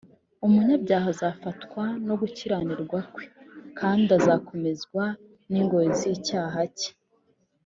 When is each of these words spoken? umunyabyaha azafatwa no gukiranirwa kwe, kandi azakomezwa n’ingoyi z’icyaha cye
umunyabyaha 0.45 1.07
azafatwa 1.13 1.83
no 2.07 2.13
gukiranirwa 2.21 2.99
kwe, 3.13 3.23
kandi 3.79 4.07
azakomezwa 4.17 5.03
n’ingoyi 5.49 5.91
z’icyaha 5.99 6.61
cye 6.79 6.91